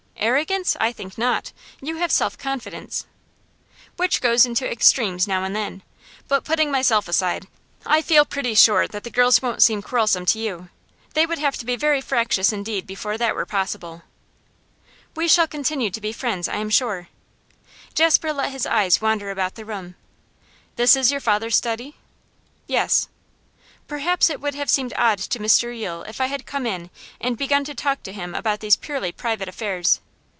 'Arrogance 0.23 0.77
I 0.79 0.91
think 0.91 1.17
not. 1.17 1.51
You 1.81 1.95
have 1.95 2.11
self 2.11 2.37
confidence.' 2.37 3.07
'Which 3.97 4.21
goes 4.21 4.45
into 4.45 4.69
extremes 4.71 5.27
now 5.27 5.43
and 5.43 5.55
then. 5.55 5.81
But, 6.27 6.43
putting 6.45 6.69
myself 6.69 7.07
aside, 7.07 7.47
I 7.87 8.03
feel 8.03 8.23
pretty 8.23 8.53
sure 8.53 8.87
that 8.87 9.03
the 9.03 9.09
girls 9.09 9.41
won't 9.41 9.63
seem 9.63 9.81
quarrelsome 9.81 10.27
to 10.27 10.37
you; 10.39 10.69
they 11.15 11.25
would 11.25 11.39
have 11.39 11.57
to 11.57 11.65
be 11.65 11.75
very 11.75 12.01
fractious 12.01 12.53
indeed 12.53 12.85
before 12.85 13.17
that 13.17 13.33
were 13.33 13.47
possible.' 13.47 14.03
'We 15.15 15.27
shall 15.27 15.47
continue 15.47 15.89
to 15.89 15.99
be 15.99 16.13
friends, 16.13 16.47
I 16.47 16.57
am 16.57 16.69
sure.' 16.69 17.07
Jasper 17.95 18.31
let 18.31 18.51
his 18.51 18.67
eyes 18.67 19.01
wander 19.01 19.31
about 19.31 19.55
the 19.55 19.65
room. 19.65 19.95
'This 20.75 20.95
is 20.95 21.11
your 21.11 21.19
father's 21.21 21.55
study?' 21.55 21.95
'Yes.' 22.67 23.07
'Perhaps 23.87 24.29
it 24.29 24.39
would 24.39 24.53
have 24.53 24.69
seemed 24.69 24.93
odd 24.95 25.17
to 25.17 25.39
Mr 25.39 25.75
Yule 25.77 26.03
if 26.03 26.21
I 26.21 26.27
had 26.27 26.45
come 26.45 26.67
in 26.67 26.91
and 27.19 27.39
begun 27.39 27.63
to 27.63 27.73
talk 27.73 28.03
to 28.03 28.13
him 28.13 28.35
about 28.35 28.59
these 28.59 28.75
purely 28.75 29.11
private 29.11 29.49
affairs. 29.49 29.99